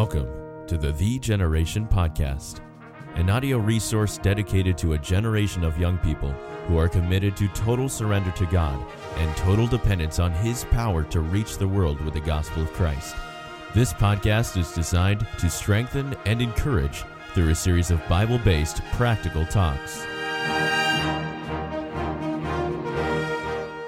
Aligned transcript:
Welcome 0.00 0.64
to 0.68 0.78
the 0.78 0.92
ThEE 0.92 1.18
Generation 1.18 1.88
Podcast, 1.88 2.60
an 3.16 3.28
audio 3.28 3.58
resource 3.58 4.16
dedicated 4.16 4.78
to 4.78 4.92
a 4.92 4.98
generation 4.98 5.64
of 5.64 5.76
young 5.76 5.98
people 5.98 6.30
who 6.68 6.78
are 6.78 6.88
committed 6.88 7.36
to 7.36 7.48
total 7.48 7.88
surrender 7.88 8.30
to 8.30 8.46
God 8.46 8.80
and 9.16 9.36
total 9.36 9.66
dependence 9.66 10.20
on 10.20 10.30
His 10.30 10.64
power 10.66 11.02
to 11.02 11.18
reach 11.18 11.58
the 11.58 11.66
world 11.66 12.00
with 12.02 12.14
the 12.14 12.20
gospel 12.20 12.62
of 12.62 12.72
Christ. 12.74 13.16
This 13.74 13.92
podcast 13.92 14.56
is 14.56 14.70
designed 14.70 15.26
to 15.40 15.50
strengthen 15.50 16.14
and 16.26 16.40
encourage 16.40 17.02
through 17.34 17.48
a 17.48 17.54
series 17.56 17.90
of 17.90 18.08
Bible 18.08 18.38
based 18.38 18.80
practical 18.92 19.44
talks. 19.46 20.06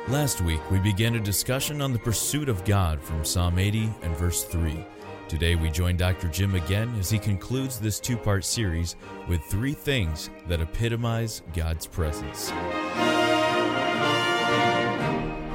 Last 0.09 0.41
week, 0.41 0.69
we 0.73 0.81
began 0.81 1.15
a 1.15 1.21
discussion 1.21 1.81
on 1.81 1.93
the 1.93 2.01
pursuit 2.01 2.49
of 2.49 2.65
God 2.65 3.01
from 3.01 3.25
Psalm 3.25 3.61
80 3.61 3.89
and 4.03 4.17
verse 4.17 4.43
3. 4.43 4.85
Today, 5.31 5.55
we 5.55 5.71
join 5.71 5.97
Dr. 5.97 6.27
Jim 6.27 6.57
again 6.57 6.93
as 6.99 7.09
he 7.09 7.17
concludes 7.17 7.79
this 7.79 8.01
two 8.01 8.17
part 8.17 8.45
series 8.45 8.97
with 9.29 9.41
three 9.45 9.75
things 9.75 10.29
that 10.49 10.61
epitomize 10.61 11.43
God's 11.55 11.87
presence. 11.87 12.51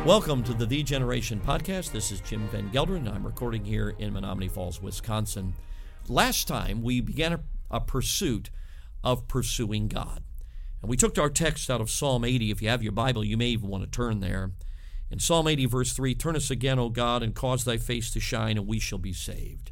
Welcome 0.06 0.46
to 0.46 0.54
the 0.54 0.66
ThEE 0.66 0.84
Generation 0.84 1.42
Podcast. 1.46 1.92
This 1.92 2.14
is 2.14 2.22
Jim 2.22 2.48
Van 2.54 2.70
Gelderen. 2.70 3.14
I'm 3.14 3.26
recording 3.26 3.66
here 3.66 3.94
in 4.00 4.14
Menomonee 4.14 4.50
Falls, 4.50 4.82
Wisconsin. 4.82 5.54
Last 6.08 6.48
time, 6.48 6.82
we 6.82 7.02
began 7.02 7.34
a, 7.34 7.42
a 7.70 7.82
pursuit 7.82 8.52
of 9.04 9.28
pursuing 9.28 9.90
God. 9.90 10.24
And 10.82 10.90
we 10.90 10.96
took 10.96 11.18
our 11.18 11.30
text 11.30 11.70
out 11.70 11.82
of 11.82 11.92
Psalm 11.92 12.24
80. 12.24 12.50
If 12.50 12.62
you 12.62 12.70
have 12.70 12.82
your 12.82 12.94
Bible, 12.94 13.26
you 13.26 13.36
may 13.36 13.48
even 13.48 13.68
want 13.68 13.84
to 13.84 13.90
turn 13.90 14.22
there. 14.22 14.52
In 15.12 15.20
Psalm 15.20 15.48
80, 15.48 15.68
verse 15.68 15.94
3, 15.94 16.16
Turn 16.16 16.36
us 16.36 16.50
again, 16.50 16.80
O 16.80 16.90
God, 16.90 17.22
and 17.22 17.36
cause 17.36 17.64
thy 17.64 17.78
face 17.78 18.12
to 18.12 18.20
shine, 18.20 18.58
and 18.58 18.68
we 18.68 18.80
shall 18.80 18.98
be 18.98 19.14
saved. 19.14 19.72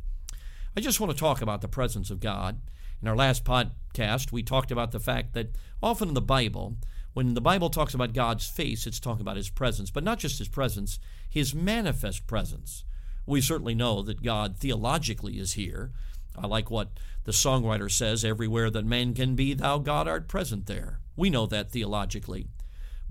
I 0.78 0.80
just 0.80 1.00
want 1.00 1.12
to 1.12 1.18
talk 1.18 1.42
about 1.42 1.62
the 1.62 1.68
presence 1.68 2.12
of 2.12 2.20
God. 2.20 2.62
In 3.02 3.08
our 3.08 3.16
last 3.16 3.44
podcast, 3.44 4.32
we 4.32 4.44
talked 4.44 4.72
about 4.72 4.92
the 4.92 5.00
fact 5.00 5.34
that 5.34 5.56
often 5.82 6.10
in 6.10 6.14
the 6.14 6.22
Bible, 6.22 6.78
when 7.14 7.34
the 7.34 7.42
Bible 7.42 7.70
talks 7.70 7.94
about 7.94 8.14
God's 8.14 8.48
face, 8.48 8.88
it's 8.88 9.00
talking 9.00 9.22
about 9.22 9.38
his 9.38 9.50
presence, 9.50 9.92
but 9.92 10.04
not 10.04 10.20
just 10.20 10.40
his 10.40 10.48
presence, 10.48 11.00
his 11.30 11.54
manifest 11.54 12.28
presence. 12.28 12.86
We 13.26 13.42
certainly 13.42 13.76
know 13.76 14.02
that 14.04 14.24
God 14.24 14.58
theologically 14.58 15.40
is 15.40 15.54
here. 15.54 15.92
I 16.38 16.48
like 16.48 16.72
what 16.72 16.90
the 17.24 17.32
songwriter 17.32 17.92
says 17.92 18.26
everywhere 18.26 18.70
that 18.70 18.86
man 18.86 19.14
can 19.14 19.36
be, 19.36 19.54
thou 19.54 19.78
God 19.80 20.08
art 20.08 20.28
present 20.28 20.66
there. 20.66 21.00
We 21.16 21.30
know 21.30 21.46
that 21.48 21.72
theologically. 21.72 22.48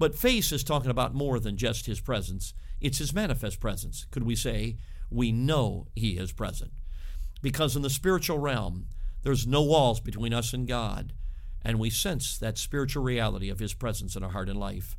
But 0.03 0.17
face 0.17 0.50
is 0.50 0.64
talking 0.64 0.91
about 0.91 1.14
more 1.14 1.39
than 1.39 1.56
just 1.56 1.86
his 1.86 2.00
presence, 2.00 2.55
it's 2.81 2.98
his 2.98 3.14
manifest 3.14 3.61
presence. 3.61 4.05
Could 4.11 4.25
we 4.25 4.34
say, 4.34 4.77
we 5.11 5.31
know 5.31 5.86
he 5.95 6.19
is 6.19 6.33
present? 6.33 6.72
Because 7.41 7.77
in 7.77 7.83
the 7.83 7.89
spiritual 7.89 8.41
realm, 8.41 8.89
there's 9.23 9.47
no 9.47 9.62
walls 9.62 10.00
between 10.00 10.34
us 10.34 10.53
and 10.53 10.67
God, 10.67 11.12
and 11.64 11.78
we 11.78 11.89
sense 11.89 12.36
that 12.36 12.58
spiritual 12.58 13.05
reality 13.05 13.48
of 13.48 13.61
his 13.61 13.75
presence 13.75 14.17
in 14.17 14.25
our 14.25 14.30
heart 14.30 14.48
and 14.48 14.58
life. 14.58 14.97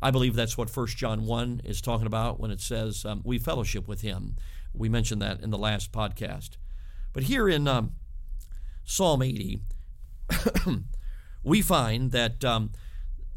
I 0.00 0.10
believe 0.10 0.34
that's 0.34 0.56
what 0.56 0.74
1 0.74 0.86
John 0.86 1.26
1 1.26 1.60
is 1.66 1.82
talking 1.82 2.06
about 2.06 2.40
when 2.40 2.50
it 2.50 2.62
says 2.62 3.04
um, 3.04 3.20
we 3.26 3.38
fellowship 3.38 3.86
with 3.86 4.00
him. 4.00 4.36
We 4.72 4.88
mentioned 4.88 5.20
that 5.20 5.42
in 5.42 5.50
the 5.50 5.58
last 5.58 5.92
podcast. 5.92 6.52
But 7.12 7.24
here 7.24 7.50
in 7.50 7.68
um, 7.68 7.92
Psalm 8.82 9.20
80, 9.20 9.60
we 11.44 11.60
find 11.60 12.12
that 12.12 12.42
um, 12.46 12.70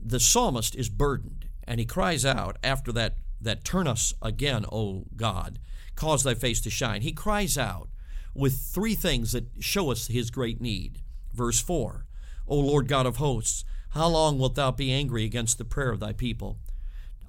the 0.03 0.19
psalmist 0.19 0.75
is 0.75 0.89
burdened, 0.89 1.45
and 1.63 1.79
he 1.79 1.85
cries 1.85 2.25
out 2.25 2.57
after 2.63 2.91
that, 2.93 3.15
that 3.39 3.63
turn 3.63 3.87
us 3.87 4.13
again, 4.21 4.65
O 4.71 5.05
God, 5.15 5.59
cause 5.95 6.23
thy 6.23 6.33
face 6.33 6.61
to 6.61 6.69
shine. 6.69 7.01
He 7.01 7.11
cries 7.11 7.57
out 7.57 7.89
with 8.33 8.57
three 8.57 8.95
things 8.95 9.31
that 9.33 9.47
show 9.59 9.91
us 9.91 10.07
his 10.07 10.31
great 10.31 10.61
need. 10.61 11.01
Verse 11.33 11.59
4 11.59 12.05
O 12.47 12.55
Lord 12.55 12.87
God 12.87 13.05
of 13.05 13.17
hosts, 13.17 13.63
how 13.89 14.07
long 14.07 14.39
wilt 14.39 14.55
thou 14.55 14.71
be 14.71 14.91
angry 14.91 15.23
against 15.23 15.57
the 15.57 15.65
prayer 15.65 15.91
of 15.91 15.99
thy 15.99 16.13
people? 16.13 16.59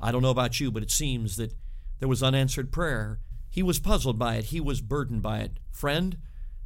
I 0.00 0.10
don't 0.10 0.22
know 0.22 0.30
about 0.30 0.58
you, 0.58 0.70
but 0.70 0.82
it 0.82 0.90
seems 0.90 1.36
that 1.36 1.54
there 1.98 2.08
was 2.08 2.22
unanswered 2.22 2.72
prayer. 2.72 3.20
He 3.48 3.62
was 3.62 3.78
puzzled 3.78 4.18
by 4.18 4.36
it, 4.36 4.46
he 4.46 4.60
was 4.60 4.80
burdened 4.80 5.22
by 5.22 5.40
it. 5.40 5.58
Friend, 5.70 6.16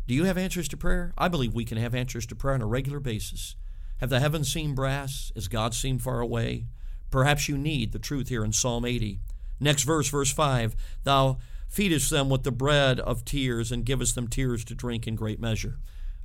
do 0.06 0.14
you 0.14 0.24
have 0.24 0.38
answers 0.38 0.68
to 0.68 0.76
prayer? 0.76 1.12
I 1.18 1.28
believe 1.28 1.52
we 1.52 1.64
can 1.64 1.78
have 1.78 1.94
answers 1.94 2.26
to 2.26 2.36
prayer 2.36 2.54
on 2.54 2.62
a 2.62 2.66
regular 2.66 3.00
basis. 3.00 3.56
Have 3.98 4.10
the 4.10 4.20
heavens 4.20 4.52
seemed 4.52 4.76
brass? 4.76 5.32
Is 5.34 5.48
God 5.48 5.74
seem 5.74 5.98
far 5.98 6.20
away? 6.20 6.66
Perhaps 7.10 7.48
you 7.48 7.56
need 7.56 7.92
the 7.92 7.98
truth 7.98 8.28
here 8.28 8.44
in 8.44 8.52
Psalm 8.52 8.84
80. 8.84 9.20
Next 9.58 9.84
verse, 9.84 10.08
verse 10.08 10.32
5 10.32 10.76
Thou 11.04 11.38
feedest 11.68 12.10
them 12.10 12.28
with 12.28 12.42
the 12.42 12.52
bread 12.52 13.00
of 13.00 13.24
tears 13.24 13.72
and 13.72 13.84
givest 13.84 14.14
them 14.14 14.28
tears 14.28 14.64
to 14.64 14.74
drink 14.74 15.06
in 15.06 15.16
great 15.16 15.40
measure. 15.40 15.78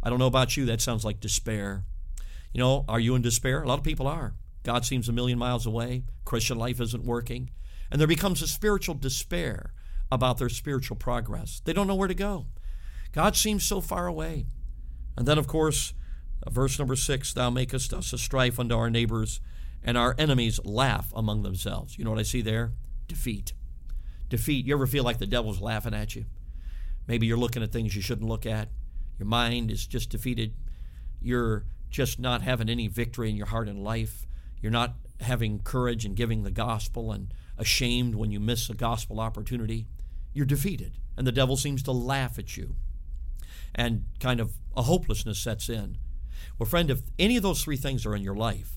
I 0.04 0.10
don't 0.10 0.20
know 0.20 0.28
about 0.28 0.58
you, 0.58 0.66
that 0.66 0.82
sounds 0.82 1.06
like 1.06 1.20
despair. 1.20 1.86
You 2.54 2.60
know, 2.60 2.86
are 2.88 3.00
you 3.00 3.16
in 3.16 3.22
despair? 3.22 3.62
A 3.62 3.68
lot 3.68 3.80
of 3.80 3.86
people 3.86 4.08
are. 4.08 4.34
God 4.64 4.86
seems 4.86 5.08
a 5.08 5.14
million 5.14 5.40
miles 5.40 5.66
away. 5.66 6.04
Christian 6.26 6.58
life 6.58 6.82
isn't 6.82 7.06
working. 7.06 7.52
And 7.90 8.00
there 8.00 8.08
becomes 8.08 8.42
a 8.42 8.48
spiritual 8.48 8.96
despair 8.96 9.74
about 10.12 10.38
their 10.38 10.50
spiritual 10.50 10.98
progress. 10.98 11.62
They 11.64 11.74
don't 11.74 11.88
know 11.88 11.96
where 11.96 12.08
to 12.08 12.14
go. 12.14 12.48
God 13.12 13.36
seems 13.36 13.66
so 13.66 13.82
far 13.82 14.08
away. 14.08 14.46
And 15.18 15.26
then, 15.26 15.38
of 15.38 15.48
course, 15.48 15.94
Uh, 16.46 16.50
verse 16.50 16.78
number 16.80 16.96
six 16.96 17.34
Thou 17.34 17.50
makest 17.50 17.94
us 17.94 18.14
a 18.14 18.18
strife 18.18 18.60
unto 18.60 18.76
our 18.76 18.90
neighbors, 18.90 19.40
and 19.84 19.98
our 19.98 20.16
enemies 20.18 20.60
laugh 20.64 21.12
among 21.16 21.44
themselves. 21.44 21.98
You 21.98 22.06
know 22.06 22.12
what 22.12 22.20
I 22.20 22.24
see 22.24 22.42
there? 22.42 22.74
Defeat. 23.08 23.54
Defeat. 24.30 24.66
You 24.66 24.74
ever 24.76 24.88
feel 24.88 25.04
like 25.04 25.18
the 25.18 25.28
devil's 25.28 25.62
laughing 25.62 25.94
at 25.94 26.16
you? 26.16 26.26
Maybe 27.08 27.28
you're 27.28 27.38
looking 27.38 27.64
at 27.64 27.72
things 27.72 27.96
you 27.96 28.02
shouldn't 28.02 28.30
look 28.30 28.46
at. 28.46 28.70
Your 29.20 29.28
mind 29.28 29.70
is 29.70 29.86
just 29.86 30.10
defeated. 30.10 30.54
You're 31.22 31.66
just 31.90 32.20
not 32.20 32.42
having 32.42 32.70
any 32.70 32.88
victory 32.88 33.30
in 33.30 33.36
your 33.36 33.48
heart 33.48 33.68
and 33.68 33.84
life. 33.84 34.26
You're 34.62 34.72
not 34.72 34.96
having 35.20 35.60
courage 35.60 36.06
and 36.06 36.16
giving 36.16 36.44
the 36.44 36.52
gospel 36.52 37.12
and 37.12 37.34
ashamed 37.58 38.16
when 38.16 38.32
you 38.32 38.40
miss 38.40 38.70
a 38.70 38.74
gospel 38.74 39.20
opportunity. 39.20 39.88
You're 40.34 40.46
defeated. 40.46 40.94
And 41.18 41.28
the 41.28 41.32
devil 41.32 41.58
seems 41.58 41.84
to 41.84 41.92
laugh 41.92 42.40
at 42.40 42.58
you. 42.58 42.76
And 43.76 44.06
kind 44.20 44.40
of 44.40 44.54
a 44.76 44.84
hopelessness 44.84 45.38
sets 45.38 45.70
in. 45.70 45.98
Well, 46.58 46.70
friend, 46.70 46.90
if 46.90 47.02
any 47.18 47.38
of 47.38 47.44
those 47.44 47.64
three 47.64 47.78
things 47.78 48.06
are 48.06 48.16
in 48.16 48.24
your 48.24 48.36
life, 48.36 48.74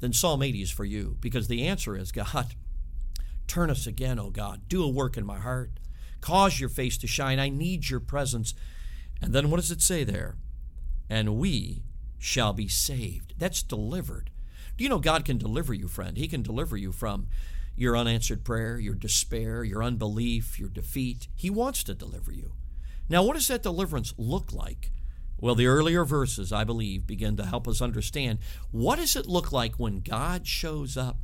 then 0.00 0.12
Psalm 0.12 0.42
80 0.42 0.62
is 0.62 0.70
for 0.70 0.84
you 0.84 1.16
because 1.20 1.48
the 1.48 1.66
answer 1.66 1.96
is 1.96 2.12
God, 2.12 2.54
turn 3.46 3.70
us 3.70 3.86
again, 3.86 4.18
O 4.18 4.30
God. 4.30 4.68
Do 4.68 4.82
a 4.82 4.88
work 4.88 5.16
in 5.16 5.26
my 5.26 5.38
heart. 5.38 5.72
Cause 6.20 6.60
your 6.60 6.68
face 6.68 6.98
to 6.98 7.06
shine. 7.06 7.38
I 7.38 7.48
need 7.48 7.88
your 7.88 8.00
presence. 8.00 8.54
And 9.22 9.32
then 9.32 9.50
what 9.50 9.58
does 9.58 9.70
it 9.70 9.82
say 9.82 10.04
there? 10.04 10.36
And 11.08 11.36
we 11.36 11.82
shall 12.18 12.52
be 12.52 12.68
saved. 12.68 13.34
That's 13.38 13.62
delivered. 13.62 14.30
Do 14.76 14.84
you 14.84 14.90
know 14.90 14.98
God 14.98 15.24
can 15.24 15.38
deliver 15.38 15.74
you, 15.74 15.88
friend? 15.88 16.16
He 16.16 16.28
can 16.28 16.42
deliver 16.42 16.76
you 16.76 16.92
from 16.92 17.28
your 17.76 17.96
unanswered 17.96 18.44
prayer, 18.44 18.78
your 18.78 18.94
despair, 18.94 19.62
your 19.64 19.82
unbelief, 19.82 20.58
your 20.58 20.68
defeat. 20.68 21.28
He 21.34 21.50
wants 21.50 21.84
to 21.84 21.94
deliver 21.94 22.32
you. 22.32 22.52
Now, 23.08 23.22
what 23.22 23.34
does 23.34 23.48
that 23.48 23.62
deliverance 23.62 24.12
look 24.18 24.52
like? 24.52 24.90
Well, 25.40 25.54
the 25.54 25.66
earlier 25.66 26.04
verses, 26.04 26.52
I 26.52 26.64
believe, 26.64 27.06
begin 27.06 27.36
to 27.36 27.46
help 27.46 27.68
us 27.68 27.80
understand 27.80 28.40
what 28.72 28.96
does 28.96 29.14
it 29.14 29.26
look 29.26 29.52
like 29.52 29.76
when 29.76 30.00
God 30.00 30.46
shows 30.46 30.96
up? 30.96 31.18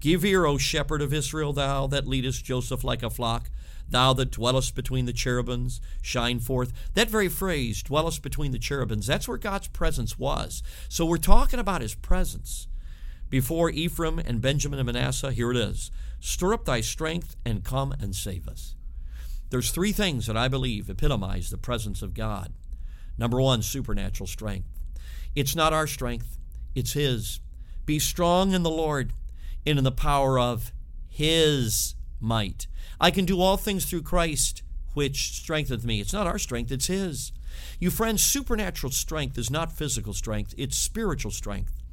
Give 0.00 0.24
ear, 0.24 0.44
O 0.44 0.58
shepherd 0.58 1.00
of 1.00 1.14
Israel, 1.14 1.54
thou 1.54 1.86
that 1.86 2.06
leadest 2.06 2.44
Joseph 2.44 2.84
like 2.84 3.02
a 3.02 3.08
flock, 3.08 3.48
thou 3.88 4.12
that 4.12 4.30
dwellest 4.30 4.74
between 4.74 5.06
the 5.06 5.14
cherubims, 5.14 5.80
shine 6.02 6.40
forth. 6.40 6.72
That 6.92 7.08
very 7.08 7.30
phrase, 7.30 7.82
dwellest 7.82 8.22
between 8.22 8.52
the 8.52 8.58
cherubims, 8.58 9.06
that's 9.06 9.26
where 9.26 9.38
God's 9.38 9.68
presence 9.68 10.18
was. 10.18 10.62
So 10.90 11.06
we're 11.06 11.16
talking 11.16 11.58
about 11.58 11.80
his 11.80 11.94
presence. 11.94 12.68
Before 13.30 13.70
Ephraim 13.70 14.18
and 14.18 14.42
Benjamin 14.42 14.78
and 14.78 14.86
Manasseh, 14.86 15.32
here 15.32 15.50
it 15.50 15.56
is 15.56 15.90
Stir 16.20 16.52
up 16.52 16.66
thy 16.66 16.82
strength 16.82 17.36
and 17.44 17.64
come 17.64 17.92
and 17.92 18.14
save 18.14 18.46
us. 18.46 18.74
There's 19.50 19.70
three 19.70 19.92
things 19.92 20.26
that 20.26 20.36
I 20.36 20.48
believe 20.48 20.90
epitomize 20.90 21.50
the 21.50 21.56
presence 21.56 22.02
of 22.02 22.12
God. 22.12 22.52
Number 23.18 23.40
one, 23.40 23.62
supernatural 23.62 24.26
strength. 24.26 24.68
It's 25.34 25.56
not 25.56 25.72
our 25.72 25.86
strength, 25.86 26.38
it's 26.74 26.92
His. 26.92 27.40
Be 27.86 27.98
strong 27.98 28.52
in 28.52 28.62
the 28.62 28.70
Lord 28.70 29.12
and 29.66 29.78
in 29.78 29.84
the 29.84 29.92
power 29.92 30.38
of 30.38 30.72
His 31.08 31.94
might. 32.20 32.66
I 33.00 33.10
can 33.10 33.24
do 33.24 33.40
all 33.40 33.56
things 33.56 33.84
through 33.84 34.02
Christ, 34.02 34.62
which 34.94 35.32
strengtheneth 35.32 35.84
me. 35.84 36.00
It's 36.00 36.12
not 36.12 36.26
our 36.26 36.38
strength, 36.38 36.72
it's 36.72 36.86
His. 36.86 37.32
You 37.78 37.90
friends, 37.90 38.22
supernatural 38.22 38.92
strength 38.92 39.38
is 39.38 39.50
not 39.50 39.72
physical 39.72 40.12
strength, 40.12 40.54
it's 40.56 40.76
spiritual 40.76 41.30
strength. 41.30 41.83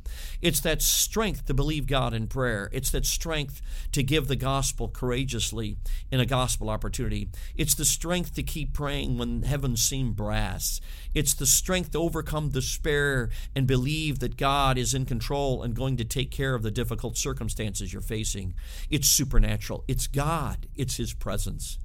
It's 0.42 0.60
that 0.62 0.82
strength 0.82 1.46
to 1.46 1.54
believe 1.54 1.88
God 1.88 2.14
in 2.14 2.28
prayer. 2.28 2.70
It's 2.72 2.92
that 2.92 3.06
strength 3.06 3.62
to 3.92 4.04
give 4.04 4.28
the 4.28 4.36
gospel 4.36 4.88
courageously 4.88 5.78
in 6.12 6.20
a 6.20 6.26
gospel 6.26 6.70
opportunity. 6.70 7.30
It's 7.56 7.76
the 7.76 7.86
strength 7.86 8.34
to 8.36 8.44
keep 8.44 8.74
praying 8.74 9.18
when 9.18 9.44
heavens 9.44 9.82
seem 9.82 10.14
brass. 10.14 10.82
It's 11.14 11.34
the 11.34 11.46
strength 11.46 11.92
to 11.92 12.00
overcome 12.00 12.50
despair 12.50 13.30
and 13.56 13.68
believe 13.68 14.20
that 14.20 14.38
God 14.38 14.78
is 14.78 14.94
in 14.94 15.06
control 15.06 15.64
and 15.64 15.76
going 15.76 15.98
to 15.98 16.06
take 16.06 16.32
care 16.32 16.56
of 16.56 16.64
the 16.64 16.72
difficult 16.72 17.18
circumstances 17.18 17.94
you're 17.94 18.02
facing. 18.02 18.54
It's 18.90 19.08
supernatural. 19.08 19.84
It's 19.88 20.08
God, 20.08 20.68
it's 20.76 20.98
His 20.98 21.14
presence. 21.14 21.78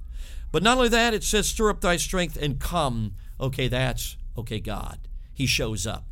But 0.51 0.63
not 0.63 0.77
only 0.77 0.89
that, 0.89 1.13
it 1.13 1.23
says, 1.23 1.47
Stir 1.47 1.69
up 1.69 1.81
thy 1.81 1.97
strength 1.97 2.37
and 2.41 2.59
come 2.59 3.13
okay, 3.39 3.67
that's, 3.67 4.17
okay, 4.37 4.59
God. 4.59 4.99
He 5.33 5.45
shows 5.45 5.85
up. 5.85 6.05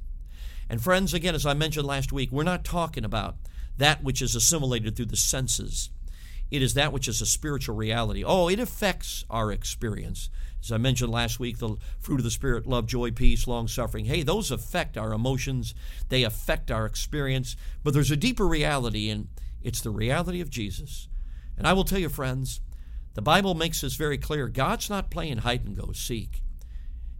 And 0.69 0.81
friends, 0.81 1.13
again, 1.13 1.35
as 1.35 1.45
I 1.45 1.53
mentioned 1.53 1.85
last 1.85 2.11
week, 2.11 2.31
we're 2.31 2.43
not 2.43 2.63
talking 2.63 3.05
about 3.05 3.35
that 3.77 4.03
which 4.03 4.21
is 4.21 4.35
assimilated 4.35 4.95
through 4.95 5.05
the 5.05 5.17
senses. 5.17 5.89
It 6.51 6.61
is 6.61 6.73
that 6.75 6.93
which 6.93 7.07
is 7.07 7.21
a 7.21 7.25
spiritual 7.25 7.75
reality. 7.75 8.23
Oh, 8.23 8.47
it 8.47 8.59
affects 8.59 9.25
our 9.29 9.51
experience. 9.51 10.29
As 10.63 10.71
I 10.71 10.77
mentioned 10.77 11.11
last 11.11 11.39
week, 11.39 11.59
the 11.59 11.75
fruit 11.99 12.19
of 12.19 12.23
the 12.23 12.31
Spirit 12.31 12.65
love, 12.65 12.87
joy, 12.87 13.11
peace, 13.11 13.47
long 13.47 13.67
suffering. 13.67 14.05
Hey, 14.05 14.23
those 14.23 14.51
affect 14.51 14.97
our 14.97 15.13
emotions, 15.13 15.75
they 16.09 16.23
affect 16.23 16.71
our 16.71 16.85
experience. 16.85 17.55
But 17.83 17.93
there's 17.93 18.11
a 18.11 18.17
deeper 18.17 18.47
reality, 18.47 19.09
and 19.09 19.27
it's 19.61 19.81
the 19.81 19.91
reality 19.91 20.41
of 20.41 20.49
Jesus. 20.49 21.07
And 21.57 21.67
I 21.67 21.73
will 21.73 21.83
tell 21.83 21.99
you, 21.99 22.09
friends, 22.09 22.61
the 23.13 23.21
Bible 23.21 23.53
makes 23.53 23.81
this 23.81 23.95
very 23.95 24.17
clear. 24.17 24.47
God's 24.47 24.89
not 24.89 25.11
playing 25.11 25.39
hide 25.39 25.65
and 25.65 25.77
go 25.77 25.91
seek. 25.93 26.41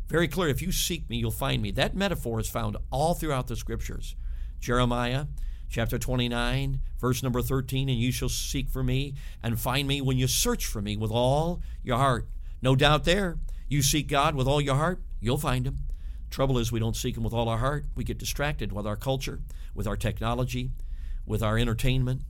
Very 0.07 0.27
clear. 0.27 0.49
If 0.49 0.61
you 0.61 0.71
seek 0.71 1.09
me, 1.09 1.17
you'll 1.17 1.31
find 1.31 1.61
me. 1.61 1.71
That 1.71 1.95
metaphor 1.95 2.39
is 2.39 2.49
found 2.49 2.77
all 2.91 3.13
throughout 3.13 3.47
the 3.47 3.55
scriptures. 3.55 4.15
Jeremiah 4.59 5.25
chapter 5.69 5.97
29, 5.97 6.79
verse 6.99 7.23
number 7.23 7.41
13, 7.41 7.89
and 7.89 7.99
you 7.99 8.11
shall 8.11 8.29
seek 8.29 8.69
for 8.69 8.83
me 8.83 9.15
and 9.43 9.59
find 9.59 9.87
me 9.87 10.01
when 10.01 10.17
you 10.17 10.27
search 10.27 10.65
for 10.65 10.81
me 10.81 10.95
with 10.95 11.11
all 11.11 11.61
your 11.83 11.97
heart. 11.97 12.27
No 12.61 12.75
doubt 12.75 13.03
there. 13.03 13.37
You 13.67 13.81
seek 13.81 14.07
God 14.07 14.35
with 14.35 14.47
all 14.47 14.61
your 14.61 14.75
heart, 14.75 15.01
you'll 15.19 15.37
find 15.37 15.65
him. 15.65 15.79
Trouble 16.29 16.57
is, 16.57 16.71
we 16.71 16.79
don't 16.79 16.95
seek 16.95 17.17
him 17.17 17.23
with 17.23 17.33
all 17.33 17.49
our 17.49 17.57
heart. 17.57 17.85
We 17.95 18.03
get 18.03 18.17
distracted 18.17 18.71
with 18.71 18.85
our 18.85 18.95
culture, 18.95 19.41
with 19.73 19.87
our 19.87 19.97
technology, 19.97 20.71
with 21.25 21.41
our 21.41 21.57
entertainment. 21.57 22.21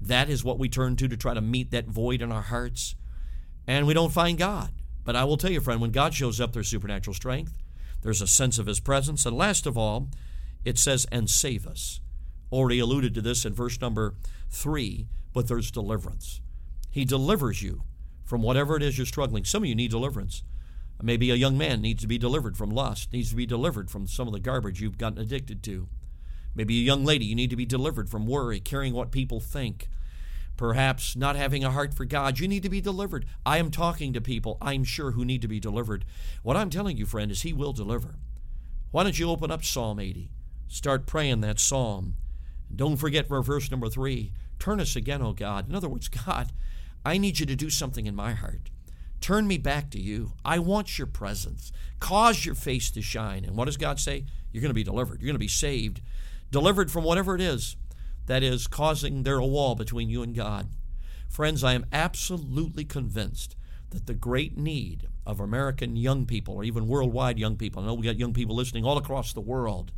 That 0.00 0.30
is 0.30 0.44
what 0.44 0.58
we 0.58 0.68
turn 0.68 0.96
to 0.96 1.08
to 1.08 1.16
try 1.16 1.34
to 1.34 1.40
meet 1.40 1.70
that 1.72 1.88
void 1.88 2.22
in 2.22 2.32
our 2.32 2.42
hearts. 2.42 2.94
And 3.66 3.86
we 3.86 3.94
don't 3.94 4.12
find 4.12 4.38
God. 4.38 4.70
But 5.08 5.16
I 5.16 5.24
will 5.24 5.38
tell 5.38 5.50
you, 5.50 5.62
friend, 5.62 5.80
when 5.80 5.90
God 5.90 6.12
shows 6.12 6.38
up, 6.38 6.52
there's 6.52 6.68
supernatural 6.68 7.14
strength, 7.14 7.56
there's 8.02 8.20
a 8.20 8.26
sense 8.26 8.58
of 8.58 8.66
his 8.66 8.78
presence. 8.78 9.24
And 9.24 9.34
last 9.34 9.66
of 9.66 9.78
all, 9.78 10.10
it 10.66 10.76
says, 10.76 11.06
and 11.10 11.30
save 11.30 11.66
us. 11.66 12.00
Already 12.52 12.78
alluded 12.78 13.14
to 13.14 13.22
this 13.22 13.46
in 13.46 13.54
verse 13.54 13.80
number 13.80 14.16
three, 14.50 15.06
but 15.32 15.48
there's 15.48 15.70
deliverance. 15.70 16.42
He 16.90 17.06
delivers 17.06 17.62
you 17.62 17.84
from 18.22 18.42
whatever 18.42 18.76
it 18.76 18.82
is 18.82 18.98
you're 18.98 19.06
struggling. 19.06 19.46
Some 19.46 19.62
of 19.62 19.68
you 19.70 19.74
need 19.74 19.92
deliverance. 19.92 20.42
Maybe 21.02 21.30
a 21.30 21.36
young 21.36 21.56
man 21.56 21.80
needs 21.80 22.02
to 22.02 22.06
be 22.06 22.18
delivered 22.18 22.58
from 22.58 22.68
lust, 22.68 23.10
needs 23.10 23.30
to 23.30 23.36
be 23.36 23.46
delivered 23.46 23.90
from 23.90 24.06
some 24.06 24.26
of 24.26 24.34
the 24.34 24.40
garbage 24.40 24.82
you've 24.82 24.98
gotten 24.98 25.18
addicted 25.18 25.62
to. 25.62 25.88
Maybe 26.54 26.80
a 26.80 26.84
young 26.84 27.06
lady, 27.06 27.24
you 27.24 27.34
need 27.34 27.48
to 27.48 27.56
be 27.56 27.64
delivered 27.64 28.10
from 28.10 28.26
worry, 28.26 28.60
caring 28.60 28.92
what 28.92 29.10
people 29.10 29.40
think. 29.40 29.88
Perhaps 30.58 31.14
not 31.14 31.36
having 31.36 31.62
a 31.62 31.70
heart 31.70 31.94
for 31.94 32.04
God, 32.04 32.40
you 32.40 32.48
need 32.48 32.64
to 32.64 32.68
be 32.68 32.80
delivered. 32.80 33.24
I 33.46 33.58
am 33.58 33.70
talking 33.70 34.12
to 34.12 34.20
people, 34.20 34.58
I'm 34.60 34.82
sure, 34.82 35.12
who 35.12 35.24
need 35.24 35.40
to 35.42 35.48
be 35.48 35.60
delivered. 35.60 36.04
What 36.42 36.56
I'm 36.56 36.68
telling 36.68 36.96
you, 36.96 37.06
friend, 37.06 37.30
is 37.30 37.42
He 37.42 37.52
will 37.52 37.72
deliver. 37.72 38.16
Why 38.90 39.04
don't 39.04 39.16
you 39.16 39.30
open 39.30 39.52
up 39.52 39.64
Psalm 39.64 40.00
80? 40.00 40.32
Start 40.66 41.06
praying 41.06 41.42
that 41.42 41.60
psalm. 41.60 42.16
Don't 42.74 42.96
forget 42.96 43.28
verse 43.28 43.70
number 43.70 43.88
three 43.88 44.32
turn 44.58 44.80
us 44.80 44.96
again, 44.96 45.22
O 45.22 45.32
God. 45.32 45.68
In 45.68 45.76
other 45.76 45.88
words, 45.88 46.08
God, 46.26 46.50
I 47.04 47.18
need 47.18 47.38
you 47.38 47.46
to 47.46 47.54
do 47.54 47.70
something 47.70 48.06
in 48.06 48.16
my 48.16 48.32
heart. 48.32 48.70
Turn 49.20 49.46
me 49.46 49.58
back 49.58 49.90
to 49.92 50.00
you. 50.00 50.32
I 50.44 50.58
want 50.58 50.98
your 50.98 51.06
presence. 51.06 51.70
Cause 52.00 52.44
your 52.44 52.56
face 52.56 52.90
to 52.90 53.00
shine. 53.00 53.44
And 53.44 53.56
what 53.56 53.66
does 53.66 53.76
God 53.76 54.00
say? 54.00 54.24
You're 54.50 54.60
going 54.60 54.70
to 54.70 54.74
be 54.74 54.82
delivered. 54.82 55.20
You're 55.20 55.28
going 55.28 55.34
to 55.34 55.38
be 55.38 55.46
saved. 55.46 56.00
Delivered 56.50 56.90
from 56.90 57.04
whatever 57.04 57.36
it 57.36 57.40
is 57.40 57.76
that 58.28 58.42
is 58.42 58.66
causing 58.66 59.22
there 59.22 59.38
a 59.38 59.46
wall 59.46 59.74
between 59.74 60.10
you 60.10 60.22
and 60.22 60.34
God. 60.34 60.68
Friends, 61.28 61.64
I 61.64 61.72
am 61.72 61.86
absolutely 61.92 62.84
convinced 62.84 63.56
that 63.90 64.06
the 64.06 64.14
great 64.14 64.56
need 64.56 65.08
of 65.26 65.40
American 65.40 65.96
young 65.96 66.26
people, 66.26 66.54
or 66.54 66.62
even 66.62 66.86
worldwide 66.86 67.38
young 67.38 67.56
people, 67.56 67.82
I 67.82 67.86
know 67.86 67.94
we 67.94 68.06
got 68.06 68.18
young 68.18 68.34
people 68.34 68.54
listening 68.54 68.84
all 68.84 68.98
across 68.98 69.32
the 69.32 69.40
world, 69.40 69.92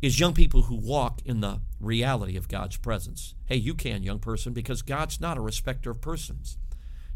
is 0.00 0.18
young 0.18 0.32
people 0.32 0.62
who 0.62 0.76
walk 0.76 1.20
in 1.26 1.40
the 1.40 1.60
reality 1.78 2.36
of 2.38 2.48
God's 2.48 2.78
presence. 2.78 3.34
Hey, 3.44 3.56
you 3.56 3.74
can, 3.74 4.02
young 4.02 4.18
person, 4.18 4.54
because 4.54 4.80
God's 4.80 5.20
not 5.20 5.36
a 5.36 5.42
respecter 5.42 5.90
of 5.90 6.00
persons. 6.00 6.56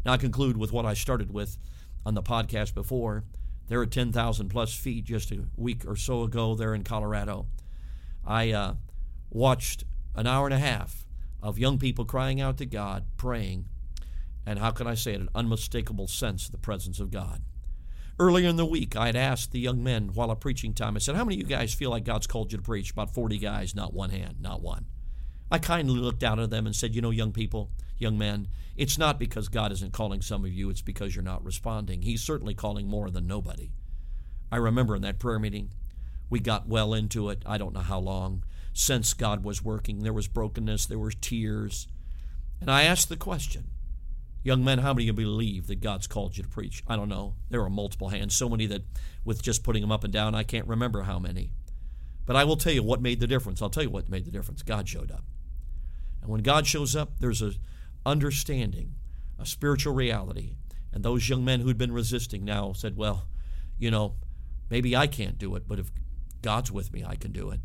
Now, 0.05 0.13
I 0.13 0.17
conclude 0.17 0.55
with 0.55 0.71
what 0.71 0.85
I 0.85 0.93
started 0.93 1.33
with 1.33 1.57
on 2.05 2.13
the 2.13 2.21
podcast 2.21 2.75
before. 2.75 3.23
There 3.67 3.81
are 3.81 3.87
10,000 3.87 4.49
plus 4.49 4.73
feet 4.73 5.03
just 5.03 5.31
a 5.31 5.45
week 5.57 5.83
or 5.85 5.95
so 5.95 6.21
ago 6.21 6.53
there 6.53 6.75
in 6.75 6.83
Colorado. 6.83 7.47
I 8.25 8.51
uh, 8.51 8.75
watched 9.31 9.83
an 10.17 10.27
hour 10.27 10.45
and 10.45 10.53
a 10.53 10.59
half 10.59 11.05
of 11.41 11.59
young 11.59 11.77
people 11.77 12.03
crying 12.03 12.41
out 12.41 12.57
to 12.57 12.65
God, 12.65 13.05
praying, 13.15 13.65
and 14.45 14.59
how 14.59 14.71
can 14.71 14.87
I 14.87 14.95
say 14.95 15.13
it, 15.13 15.21
an 15.21 15.29
unmistakable 15.35 16.07
sense 16.07 16.47
of 16.47 16.51
the 16.51 16.57
presence 16.57 16.99
of 16.99 17.11
God. 17.11 17.43
Earlier 18.19 18.49
in 18.49 18.55
the 18.55 18.65
week, 18.65 18.95
I 18.95 19.05
had 19.05 19.15
asked 19.15 19.51
the 19.51 19.59
young 19.59 19.83
men 19.83 20.09
while 20.13 20.31
at 20.31 20.39
preaching 20.39 20.73
time, 20.73 20.95
I 20.95 20.99
said, 20.99 21.15
How 21.15 21.23
many 21.23 21.35
of 21.35 21.47
you 21.47 21.55
guys 21.55 21.75
feel 21.75 21.91
like 21.91 22.03
God's 22.03 22.25
called 22.25 22.51
you 22.51 22.57
to 22.57 22.63
preach? 22.63 22.91
About 22.91 23.13
40 23.13 23.37
guys, 23.37 23.75
not 23.75 23.93
one 23.93 24.09
hand, 24.09 24.37
not 24.41 24.61
one. 24.61 24.87
I 25.51 25.59
kindly 25.59 25.99
looked 25.99 26.19
down 26.19 26.39
at 26.39 26.49
them 26.49 26.65
and 26.65 26.75
said, 26.75 26.95
You 26.95 27.01
know, 27.01 27.11
young 27.11 27.31
people, 27.31 27.69
young 27.99 28.17
men, 28.17 28.47
it's 28.75 28.97
not 28.97 29.19
because 29.19 29.49
God 29.49 29.71
isn't 29.71 29.93
calling 29.93 30.21
some 30.21 30.43
of 30.45 30.51
you, 30.51 30.71
it's 30.71 30.81
because 30.81 31.15
you're 31.15 31.23
not 31.23 31.45
responding. 31.45 32.01
He's 32.01 32.23
certainly 32.23 32.55
calling 32.55 32.87
more 32.87 33.11
than 33.11 33.27
nobody. 33.27 33.69
I 34.51 34.57
remember 34.57 34.95
in 34.95 35.03
that 35.03 35.19
prayer 35.19 35.37
meeting, 35.37 35.73
we 36.29 36.39
got 36.39 36.67
well 36.67 36.95
into 36.95 37.29
it. 37.29 37.43
I 37.45 37.59
don't 37.59 37.73
know 37.73 37.81
how 37.81 37.99
long. 37.99 38.43
Since 38.79 39.15
God 39.15 39.43
was 39.43 39.63
working, 39.63 40.03
there 40.03 40.13
was 40.13 40.27
brokenness, 40.27 40.85
there 40.85 40.99
were 40.99 41.09
tears. 41.09 41.87
And 42.61 42.69
I 42.69 42.83
asked 42.83 43.09
the 43.09 43.17
question 43.17 43.71
Young 44.43 44.63
men, 44.63 44.77
how 44.77 44.93
many 44.93 45.09
of 45.09 45.19
you 45.19 45.25
believe 45.25 45.65
that 45.65 45.81
God's 45.81 46.05
called 46.05 46.37
you 46.37 46.43
to 46.43 46.49
preach? 46.49 46.83
I 46.87 46.95
don't 46.95 47.09
know. 47.09 47.33
There 47.49 47.63
are 47.63 47.71
multiple 47.71 48.09
hands, 48.09 48.35
so 48.35 48.47
many 48.47 48.67
that 48.67 48.83
with 49.25 49.41
just 49.41 49.63
putting 49.63 49.81
them 49.81 49.91
up 49.91 50.03
and 50.03 50.13
down, 50.13 50.35
I 50.35 50.43
can't 50.43 50.67
remember 50.67 51.01
how 51.01 51.17
many. 51.17 51.53
But 52.27 52.35
I 52.35 52.43
will 52.43 52.55
tell 52.55 52.71
you 52.71 52.83
what 52.83 53.01
made 53.01 53.19
the 53.19 53.25
difference. 53.25 53.63
I'll 53.63 53.71
tell 53.71 53.81
you 53.81 53.89
what 53.89 54.09
made 54.09 54.25
the 54.25 54.31
difference. 54.31 54.61
God 54.61 54.87
showed 54.87 55.11
up. 55.11 55.23
And 56.21 56.29
when 56.29 56.43
God 56.43 56.67
shows 56.67 56.95
up, 56.95 57.13
there's 57.19 57.41
a 57.41 57.53
understanding, 58.05 58.93
a 59.39 59.47
spiritual 59.47 59.95
reality. 59.95 60.53
And 60.93 61.03
those 61.03 61.27
young 61.27 61.43
men 61.43 61.61
who'd 61.61 61.79
been 61.79 61.91
resisting 61.91 62.45
now 62.45 62.73
said, 62.73 62.95
Well, 62.95 63.27
you 63.79 63.89
know, 63.89 64.17
maybe 64.69 64.95
I 64.95 65.07
can't 65.07 65.39
do 65.39 65.55
it, 65.55 65.67
but 65.67 65.79
if 65.79 65.89
God's 66.43 66.71
with 66.71 66.93
me, 66.93 67.03
I 67.03 67.15
can 67.15 67.31
do 67.31 67.49
it. 67.49 67.59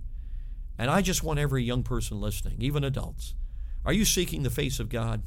And 0.82 0.90
I 0.90 1.00
just 1.00 1.22
want 1.22 1.38
every 1.38 1.62
young 1.62 1.84
person 1.84 2.20
listening, 2.20 2.56
even 2.58 2.82
adults, 2.82 3.36
are 3.84 3.92
you 3.92 4.04
seeking 4.04 4.42
the 4.42 4.50
face 4.50 4.80
of 4.80 4.88
God? 4.88 5.22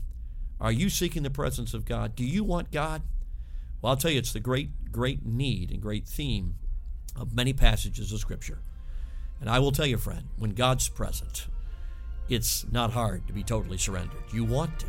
Are 0.60 0.69
you 0.69 0.90
seeking 0.90 1.24
the 1.24 1.30
presence 1.30 1.74
of 1.74 1.86
God? 1.86 2.13
Do 2.13 2.25
you 2.25 2.44
want 2.44 2.74
God? 2.74 3.04
Well, 3.82 3.91
I'll 3.91 3.96
tell 3.96 4.12
you, 4.12 4.18
it's 4.18 4.34
the 4.34 4.41
great, 4.41 4.91
great 4.91 5.25
need 5.25 5.72
and 5.72 5.82
great 5.82 6.10
theme 6.10 6.56
of 7.15 7.34
many 7.34 7.53
passages 7.53 8.12
of 8.12 8.20
Scripture. 8.20 8.60
And 9.39 9.50
I 9.50 9.60
will 9.60 9.72
tell 9.72 9.86
you, 9.86 9.96
friend, 9.96 10.27
when 10.38 10.50
God's 10.50 10.89
present, 10.89 11.48
it's 12.27 12.70
not 12.70 12.91
hard 12.91 13.25
to 13.27 13.32
be 13.32 13.41
totally 13.41 13.77
surrendered. 13.77 14.24
You 14.34 14.44
want 14.44 14.77
to, 14.79 14.88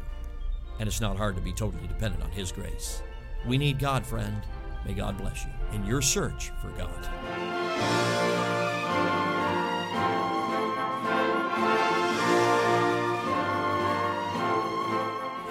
and 0.80 0.88
it's 0.88 1.00
not 1.00 1.16
hard 1.16 1.36
to 1.36 1.42
be 1.42 1.52
totally 1.52 1.86
dependent 1.86 2.24
on 2.24 2.32
His 2.32 2.50
grace. 2.50 3.02
We 3.46 3.56
need 3.56 3.78
God, 3.78 4.04
friend. 4.04 4.42
May 4.84 4.94
God 4.94 5.16
bless 5.16 5.44
you 5.44 5.50
in 5.74 5.86
your 5.86 6.02
search 6.02 6.50
for 6.60 6.70
God. 6.70 8.25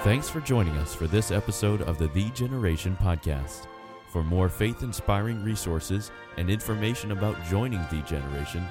Thanks 0.05 0.29
for 0.29 0.39
joining 0.39 0.77
us 0.77 0.93
for 0.93 1.07
this 1.07 1.31
episode 1.31 1.81
of 1.81 1.97
the 1.97 2.07
ThEE 2.09 2.29
Generation 2.29 2.95
Podcast. 3.01 3.65
For 4.07 4.23
more 4.23 4.49
faith 4.49 4.83
inspiring 4.83 5.43
resources 5.43 6.11
and 6.37 6.47
information 6.47 7.11
about 7.11 7.43
joining 7.49 7.81
The 7.89 8.03
Generation, 8.03 8.63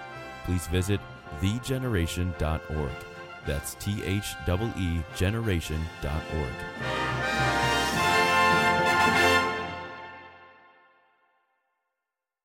please 0.44 0.68
visit 0.68 1.00
theegeneration.org. 1.40 2.92
That's 3.44 3.74
T 3.74 4.00
H 4.04 4.26
E 4.48 4.72
E 4.78 5.02
generation.org. 5.16 7.33